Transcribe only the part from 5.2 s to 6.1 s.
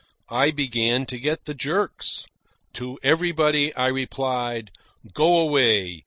away.